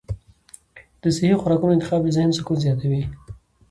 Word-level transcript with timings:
د 1.01 1.03
صحي 1.15 1.35
خوراکونو 1.41 1.75
انتخاب 1.75 2.01
د 2.03 2.09
ذهن 2.15 2.31
سکون 2.37 2.57
زیاتوي. 2.65 3.03